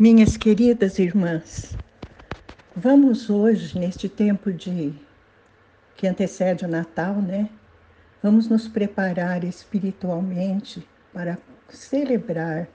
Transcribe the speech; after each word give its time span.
Minhas 0.00 0.36
queridas 0.36 1.00
irmãs, 1.00 1.76
vamos 2.76 3.28
hoje, 3.28 3.76
neste 3.76 4.08
tempo 4.08 4.52
de 4.52 4.94
que 5.96 6.06
antecede 6.06 6.64
o 6.64 6.68
Natal, 6.68 7.16
né? 7.16 7.50
Vamos 8.22 8.46
nos 8.46 8.68
preparar 8.68 9.42
espiritualmente 9.42 10.88
para 11.12 11.36
celebrar 11.68 12.68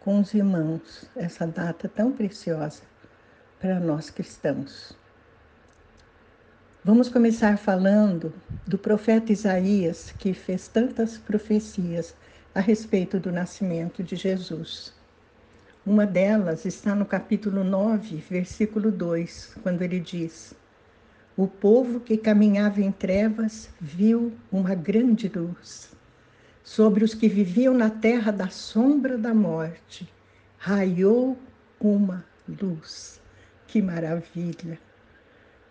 com 0.00 0.18
os 0.18 0.32
irmãos 0.32 1.04
essa 1.14 1.46
data 1.46 1.90
tão 1.90 2.10
preciosa 2.10 2.84
para 3.60 3.78
nós 3.78 4.08
cristãos. 4.08 4.96
Vamos 6.82 7.10
começar 7.10 7.58
falando 7.58 8.32
do 8.66 8.78
profeta 8.78 9.30
Isaías, 9.30 10.10
que 10.18 10.32
fez 10.32 10.68
tantas 10.68 11.18
profecias 11.18 12.14
a 12.54 12.60
respeito 12.60 13.20
do 13.20 13.30
nascimento 13.30 14.02
de 14.02 14.16
Jesus. 14.16 14.96
Uma 15.86 16.04
delas 16.04 16.64
está 16.64 16.96
no 16.96 17.06
capítulo 17.06 17.62
9, 17.62 18.16
versículo 18.28 18.90
2, 18.90 19.58
quando 19.62 19.82
ele 19.82 20.00
diz: 20.00 20.52
O 21.36 21.46
povo 21.46 22.00
que 22.00 22.16
caminhava 22.16 22.80
em 22.80 22.90
trevas 22.90 23.70
viu 23.80 24.32
uma 24.50 24.74
grande 24.74 25.28
luz. 25.28 25.94
Sobre 26.64 27.04
os 27.04 27.14
que 27.14 27.28
viviam 27.28 27.72
na 27.72 27.88
terra 27.88 28.32
da 28.32 28.48
sombra 28.48 29.16
da 29.16 29.32
morte, 29.32 30.12
raiou 30.58 31.38
uma 31.78 32.24
luz. 32.48 33.20
Que 33.68 33.80
maravilha! 33.80 34.80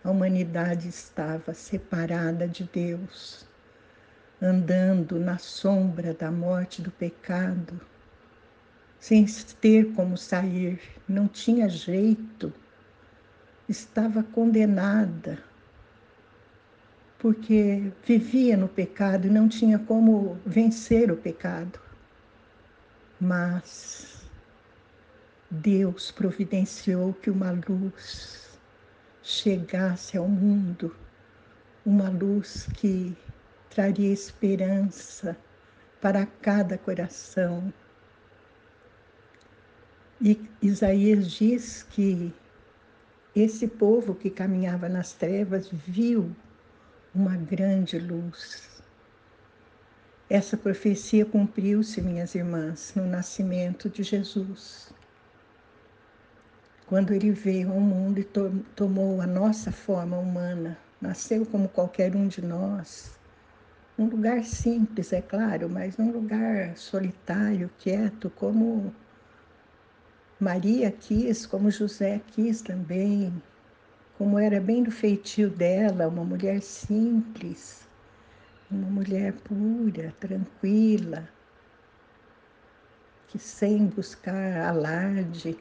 A 0.02 0.10
humanidade 0.10 0.88
estava 0.88 1.52
separada 1.52 2.48
de 2.48 2.64
Deus 2.64 3.46
andando 4.40 5.18
na 5.18 5.38
sombra 5.38 6.12
da 6.12 6.30
morte 6.30 6.82
do 6.82 6.90
pecado, 6.90 7.80
sem 9.06 9.24
ter 9.60 9.92
como 9.92 10.18
sair, 10.18 10.80
não 11.08 11.28
tinha 11.28 11.68
jeito, 11.68 12.52
estava 13.68 14.24
condenada, 14.24 15.38
porque 17.16 17.92
vivia 18.04 18.56
no 18.56 18.66
pecado 18.66 19.28
e 19.28 19.30
não 19.30 19.48
tinha 19.48 19.78
como 19.78 20.36
vencer 20.44 21.12
o 21.12 21.16
pecado. 21.16 21.78
Mas 23.20 24.28
Deus 25.48 26.10
providenciou 26.10 27.14
que 27.14 27.30
uma 27.30 27.52
luz 27.52 28.58
chegasse 29.22 30.18
ao 30.18 30.26
mundo, 30.26 30.92
uma 31.84 32.10
luz 32.10 32.66
que 32.74 33.16
traria 33.70 34.12
esperança 34.12 35.36
para 36.00 36.26
cada 36.26 36.76
coração. 36.76 37.72
E 40.20 40.40
Isaías 40.62 41.30
diz 41.30 41.82
que 41.82 42.32
esse 43.34 43.68
povo 43.68 44.14
que 44.14 44.30
caminhava 44.30 44.88
nas 44.88 45.12
trevas 45.12 45.68
viu 45.68 46.34
uma 47.14 47.36
grande 47.36 47.98
luz. 47.98 48.82
Essa 50.28 50.56
profecia 50.56 51.24
cumpriu-se, 51.24 52.00
minhas 52.00 52.34
irmãs, 52.34 52.92
no 52.96 53.06
nascimento 53.06 53.90
de 53.90 54.02
Jesus. 54.02 54.92
Quando 56.86 57.12
ele 57.12 57.30
veio 57.30 57.70
ao 57.70 57.80
mundo 57.80 58.18
e 58.18 58.24
to 58.24 58.64
tomou 58.74 59.20
a 59.20 59.26
nossa 59.26 59.70
forma 59.70 60.16
humana, 60.18 60.78
nasceu 61.00 61.44
como 61.44 61.68
qualquer 61.68 62.16
um 62.16 62.26
de 62.26 62.40
nós, 62.40 63.16
num 63.98 64.08
lugar 64.08 64.44
simples, 64.44 65.12
é 65.12 65.22
claro, 65.22 65.70
mas 65.70 65.96
num 65.96 66.10
lugar 66.10 66.76
solitário, 66.76 67.70
quieto, 67.78 68.28
como 68.30 68.94
Maria 70.38 70.92
quis, 70.92 71.46
como 71.46 71.70
José 71.70 72.20
quis 72.32 72.60
também, 72.60 73.42
como 74.18 74.38
era 74.38 74.60
bem 74.60 74.82
do 74.82 74.90
feitio 74.90 75.48
dela, 75.48 76.08
uma 76.08 76.24
mulher 76.24 76.60
simples, 76.60 77.88
uma 78.70 78.90
mulher 78.90 79.32
pura, 79.32 80.12
tranquila, 80.20 81.26
que 83.28 83.38
sem 83.38 83.86
buscar 83.86 84.58
alarde, 84.68 85.58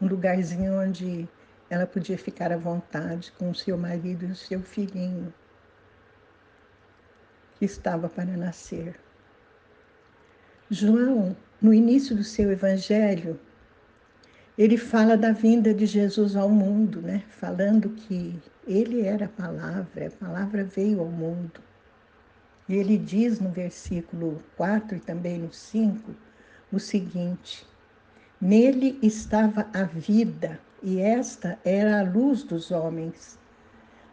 um 0.00 0.06
lugarzinho 0.06 0.80
onde 0.80 1.28
ela 1.68 1.84
podia 1.84 2.16
ficar 2.16 2.52
à 2.52 2.56
vontade 2.56 3.32
com 3.32 3.50
o 3.50 3.54
seu 3.56 3.76
marido 3.76 4.24
e 4.24 4.30
o 4.30 4.36
seu 4.36 4.62
filhinho 4.62 5.34
que 7.58 7.64
estava 7.64 8.08
para 8.08 8.36
nascer. 8.36 8.94
João, 10.70 11.36
no 11.60 11.74
início 11.74 12.14
do 12.14 12.22
seu 12.22 12.52
evangelho, 12.52 13.38
ele 14.58 14.76
fala 14.76 15.16
da 15.16 15.32
vinda 15.32 15.72
de 15.72 15.86
Jesus 15.86 16.36
ao 16.36 16.50
mundo, 16.50 17.00
né? 17.00 17.22
Falando 17.30 17.88
que 17.88 18.38
ele 18.66 19.00
era 19.02 19.24
a 19.24 19.28
palavra, 19.28 20.08
a 20.08 20.24
palavra 20.24 20.64
veio 20.64 21.00
ao 21.00 21.06
mundo. 21.06 21.60
E 22.68 22.74
ele 22.74 22.98
diz 22.98 23.40
no 23.40 23.50
versículo 23.50 24.42
4 24.56 24.96
e 24.96 25.00
também 25.00 25.38
no 25.38 25.52
5 25.52 26.14
o 26.70 26.78
seguinte: 26.78 27.66
Nele 28.40 28.98
estava 29.02 29.66
a 29.72 29.84
vida, 29.84 30.60
e 30.82 31.00
esta 31.00 31.58
era 31.64 32.00
a 32.00 32.02
luz 32.02 32.42
dos 32.42 32.70
homens. 32.70 33.38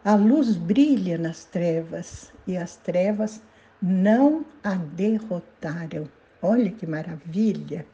A 0.02 0.14
luz 0.14 0.56
brilha 0.56 1.18
nas 1.18 1.44
trevas 1.44 2.32
e 2.46 2.56
as 2.56 2.76
trevas 2.76 3.42
não 3.80 4.44
a 4.64 4.74
derrotaram. 4.74 6.08
Olha 6.40 6.70
que 6.70 6.86
maravilha! 6.86 7.84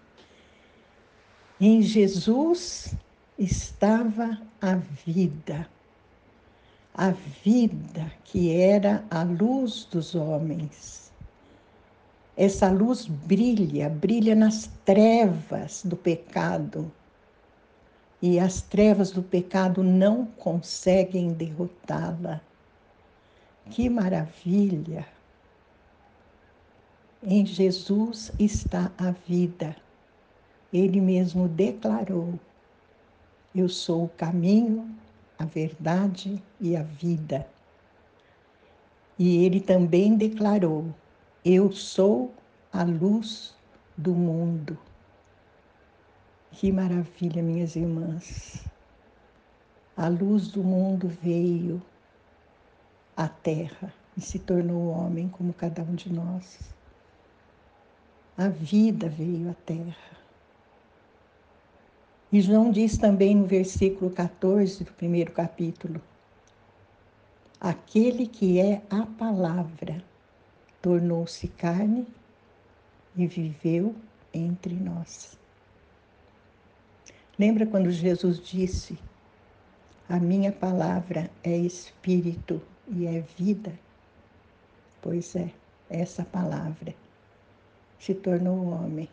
Em 1.58 1.80
Jesus 1.80 2.94
estava 3.38 4.38
a 4.60 4.74
vida, 4.74 5.66
a 6.92 7.12
vida 7.12 8.12
que 8.24 8.54
era 8.54 9.02
a 9.10 9.22
luz 9.22 9.88
dos 9.90 10.14
homens. 10.14 11.10
Essa 12.36 12.70
luz 12.70 13.06
brilha, 13.06 13.88
brilha 13.88 14.34
nas 14.34 14.68
trevas 14.84 15.82
do 15.82 15.96
pecado 15.96 16.92
e 18.20 18.38
as 18.38 18.60
trevas 18.60 19.10
do 19.10 19.22
pecado 19.22 19.82
não 19.82 20.26
conseguem 20.26 21.32
derrotá-la. 21.32 22.42
Que 23.70 23.88
maravilha! 23.88 25.06
Em 27.22 27.46
Jesus 27.46 28.30
está 28.38 28.92
a 28.98 29.12
vida. 29.12 29.74
Ele 30.76 31.00
mesmo 31.00 31.48
declarou: 31.48 32.38
Eu 33.54 33.66
sou 33.66 34.04
o 34.04 34.08
caminho, 34.10 34.94
a 35.38 35.46
verdade 35.46 36.42
e 36.60 36.76
a 36.76 36.82
vida. 36.82 37.48
E 39.18 39.42
ele 39.42 39.58
também 39.58 40.16
declarou: 40.16 40.94
Eu 41.42 41.72
sou 41.72 42.30
a 42.70 42.82
luz 42.82 43.56
do 43.96 44.14
mundo. 44.14 44.78
Que 46.50 46.70
maravilha, 46.70 47.42
minhas 47.42 47.74
irmãs. 47.74 48.62
A 49.96 50.08
luz 50.08 50.48
do 50.48 50.62
mundo 50.62 51.08
veio 51.08 51.80
à 53.16 53.28
terra 53.28 53.94
e 54.14 54.20
se 54.20 54.38
tornou 54.38 54.88
homem 54.88 55.26
como 55.26 55.54
cada 55.54 55.80
um 55.82 55.94
de 55.94 56.12
nós. 56.12 56.58
A 58.36 58.50
vida 58.50 59.08
veio 59.08 59.50
à 59.50 59.54
terra. 59.54 60.25
E 62.32 62.40
João 62.40 62.72
diz 62.72 62.98
também 62.98 63.36
no 63.36 63.46
versículo 63.46 64.10
14 64.10 64.82
do 64.82 64.92
primeiro 64.92 65.30
capítulo: 65.30 66.00
Aquele 67.60 68.26
que 68.26 68.58
é 68.58 68.82
a 68.90 69.06
palavra 69.06 70.02
tornou-se 70.82 71.46
carne 71.46 72.04
e 73.16 73.28
viveu 73.28 73.94
entre 74.34 74.74
nós. 74.74 75.38
Lembra 77.38 77.64
quando 77.64 77.92
Jesus 77.92 78.40
disse: 78.40 78.98
A 80.08 80.18
minha 80.18 80.50
palavra 80.50 81.30
é 81.44 81.56
espírito 81.56 82.60
e 82.88 83.06
é 83.06 83.20
vida? 83.38 83.72
Pois 85.00 85.36
é, 85.36 85.52
essa 85.88 86.24
palavra 86.24 86.92
se 88.00 88.14
tornou 88.14 88.66
homem 88.66 89.08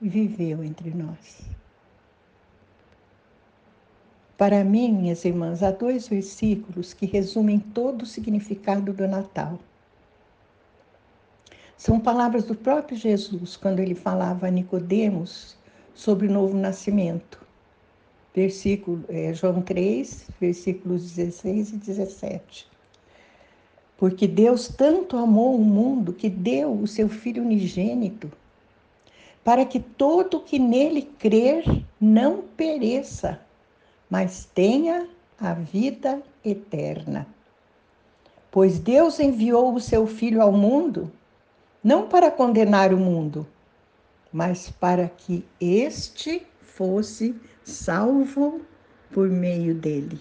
viveu 0.00 0.62
entre 0.62 0.90
nós. 0.90 1.56
Para 4.36 4.62
mim, 4.62 4.92
minhas 4.92 5.24
irmãs, 5.24 5.62
há 5.62 5.70
dois 5.70 6.08
versículos 6.08 6.92
que 6.92 7.06
resumem 7.06 7.58
todo 7.58 8.02
o 8.02 8.06
significado 8.06 8.92
do 8.92 9.08
Natal. 9.08 9.58
São 11.76 11.98
palavras 11.98 12.44
do 12.44 12.54
próprio 12.54 12.98
Jesus 12.98 13.56
quando 13.56 13.80
ele 13.80 13.94
falava 13.94 14.46
a 14.46 14.50
Nicodemos 14.50 15.56
sobre 15.94 16.26
o 16.26 16.30
novo 16.30 16.56
nascimento. 16.56 17.44
Versículo, 18.34 19.02
é, 19.08 19.32
João 19.32 19.62
3, 19.62 20.26
versículos 20.38 21.14
16 21.14 21.72
e 21.72 21.76
17. 21.78 22.68
Porque 23.96 24.28
Deus 24.28 24.68
tanto 24.68 25.16
amou 25.16 25.56
o 25.56 25.64
mundo 25.64 26.12
que 26.12 26.28
deu 26.28 26.72
o 26.74 26.86
seu 26.86 27.08
Filho 27.08 27.42
unigênito, 27.42 28.30
para 29.46 29.64
que 29.64 29.78
todo 29.78 30.40
que 30.40 30.58
nele 30.58 31.02
crer 31.02 31.62
não 32.00 32.42
pereça, 32.42 33.40
mas 34.10 34.44
tenha 34.44 35.08
a 35.38 35.54
vida 35.54 36.20
eterna. 36.44 37.28
Pois 38.50 38.80
Deus 38.80 39.20
enviou 39.20 39.72
o 39.72 39.80
seu 39.80 40.04
Filho 40.04 40.42
ao 40.42 40.50
mundo, 40.50 41.12
não 41.80 42.08
para 42.08 42.28
condenar 42.28 42.92
o 42.92 42.96
mundo, 42.96 43.46
mas 44.32 44.68
para 44.68 45.08
que 45.08 45.44
este 45.60 46.44
fosse 46.60 47.40
salvo 47.62 48.62
por 49.12 49.30
meio 49.30 49.76
dele. 49.76 50.20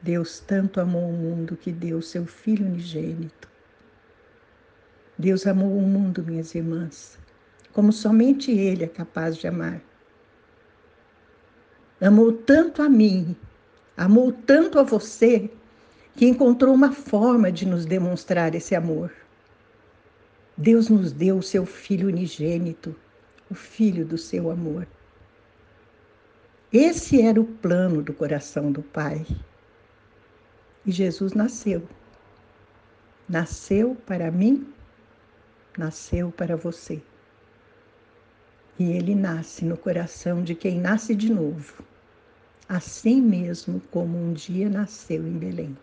Deus 0.00 0.40
tanto 0.40 0.80
amou 0.80 1.10
o 1.10 1.12
mundo 1.12 1.54
que 1.54 1.70
deu 1.70 2.00
seu 2.00 2.24
Filho 2.24 2.64
unigênito. 2.64 3.49
Deus 5.20 5.46
amou 5.46 5.76
o 5.76 5.82
mundo, 5.82 6.24
minhas 6.24 6.54
irmãs, 6.54 7.18
como 7.74 7.92
somente 7.92 8.50
Ele 8.50 8.84
é 8.84 8.88
capaz 8.88 9.36
de 9.36 9.46
amar. 9.46 9.78
Amou 12.00 12.32
tanto 12.32 12.80
a 12.80 12.88
mim, 12.88 13.36
amou 13.94 14.32
tanto 14.32 14.78
a 14.78 14.82
você, 14.82 15.50
que 16.16 16.26
encontrou 16.26 16.74
uma 16.74 16.90
forma 16.90 17.52
de 17.52 17.66
nos 17.66 17.84
demonstrar 17.84 18.54
esse 18.54 18.74
amor. 18.74 19.12
Deus 20.56 20.88
nos 20.88 21.12
deu 21.12 21.36
o 21.36 21.42
seu 21.42 21.66
Filho 21.66 22.08
unigênito, 22.08 22.96
o 23.50 23.54
Filho 23.54 24.06
do 24.06 24.16
seu 24.16 24.50
amor. 24.50 24.86
Esse 26.72 27.20
era 27.20 27.38
o 27.38 27.44
plano 27.44 28.02
do 28.02 28.14
coração 28.14 28.72
do 28.72 28.82
Pai. 28.82 29.26
E 30.86 30.90
Jesus 30.90 31.34
nasceu. 31.34 31.86
Nasceu 33.28 33.94
para 34.06 34.30
mim, 34.30 34.66
nasceu 35.80 36.30
para 36.30 36.56
você. 36.56 37.02
E 38.78 38.92
ele 38.92 39.14
nasce 39.14 39.64
no 39.64 39.76
coração 39.76 40.42
de 40.42 40.54
quem 40.54 40.78
nasce 40.78 41.14
de 41.14 41.32
novo, 41.32 41.82
assim 42.68 43.20
mesmo 43.20 43.80
como 43.90 44.16
um 44.16 44.32
dia 44.32 44.68
nasceu 44.68 45.26
em 45.26 45.38
Belém. 45.38 45.76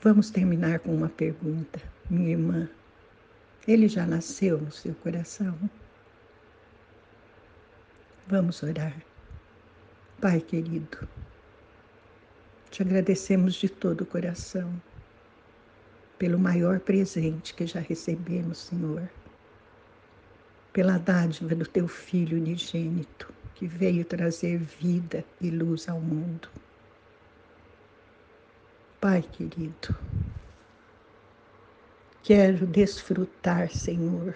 Vamos 0.00 0.30
terminar 0.30 0.78
com 0.80 0.94
uma 0.94 1.08
pergunta, 1.08 1.80
minha 2.08 2.30
irmã. 2.30 2.68
Ele 3.66 3.88
já 3.88 4.06
nasceu 4.06 4.58
no 4.58 4.70
seu 4.70 4.94
coração? 4.94 5.58
Vamos 8.26 8.62
orar. 8.62 8.94
Pai 10.20 10.40
querido, 10.40 11.08
te 12.70 12.82
agradecemos 12.82 13.54
de 13.54 13.68
todo 13.68 14.02
o 14.02 14.06
coração 14.06 14.80
pelo 16.18 16.38
maior 16.38 16.80
presente 16.80 17.54
que 17.54 17.66
já 17.66 17.80
recebemos, 17.80 18.58
Senhor, 18.58 19.08
pela 20.72 20.98
dádiva 20.98 21.54
do 21.54 21.64
teu 21.64 21.86
Filho 21.86 22.36
unigênito, 22.36 23.32
que 23.54 23.66
veio 23.66 24.04
trazer 24.04 24.58
vida 24.58 25.24
e 25.40 25.48
luz 25.48 25.88
ao 25.88 26.00
mundo. 26.00 26.48
Pai 29.00 29.22
querido, 29.22 29.96
quero 32.24 32.66
desfrutar, 32.66 33.70
Senhor, 33.70 34.34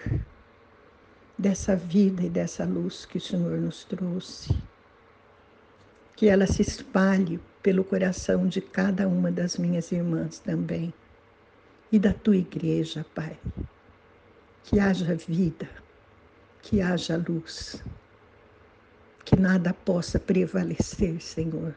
dessa 1.37 1.75
vida 1.75 2.23
e 2.23 2.29
dessa 2.29 2.63
luz 2.63 3.05
que 3.05 3.17
o 3.17 3.21
Senhor 3.21 3.59
nos 3.59 3.83
trouxe. 3.83 4.55
Que 6.15 6.29
ela 6.29 6.47
se 6.47 6.61
espalhe 6.61 7.41
pelo 7.61 7.83
coração 7.83 8.47
de 8.47 8.61
cada 8.61 9.05
uma 9.07 9.29
das 9.31 9.57
minhas 9.57 9.91
irmãs 9.91 10.39
também 10.39 10.93
e 11.93 11.99
da 11.99 12.11
tua 12.11 12.35
igreja, 12.35 13.05
Pai. 13.13 13.37
Que 14.63 14.79
haja 14.79 15.13
vida, 15.13 15.69
que 16.63 16.81
haja 16.81 17.15
luz, 17.15 17.83
que 19.23 19.35
nada 19.35 19.75
possa 19.75 20.19
prevalecer, 20.19 21.21
Senhor, 21.21 21.75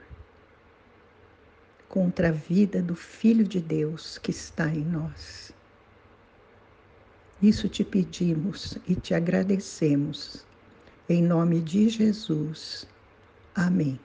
contra 1.87 2.31
a 2.31 2.33
vida 2.33 2.81
do 2.81 2.97
Filho 2.97 3.45
de 3.45 3.61
Deus 3.61 4.17
que 4.17 4.31
está 4.31 4.69
em 4.69 4.87
nós. 4.87 5.53
Isso 7.43 7.69
te 7.69 7.85
pedimos 7.85 8.79
e 8.89 8.95
te 8.95 9.13
agradecemos. 9.13 10.47
Em 11.11 11.23
nome 11.23 11.61
de 11.61 11.91
Jesus. 11.91 12.87
Amém. 13.55 14.01